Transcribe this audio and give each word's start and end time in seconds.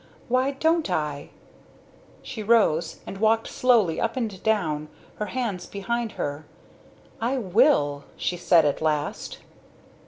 Why 0.29 0.49
don't 0.49 0.89
I?" 0.89 1.29
she 2.23 2.41
rose 2.41 3.01
and 3.05 3.19
walked 3.19 3.45
slowly 3.47 4.01
up 4.01 4.17
and 4.17 4.41
down, 4.41 4.87
her 5.17 5.27
hands 5.27 5.67
behind 5.67 6.13
her. 6.13 6.47
"I 7.21 7.37
will!" 7.37 8.05
she 8.17 8.35
said 8.35 8.65
at 8.65 8.81
last. 8.81 9.37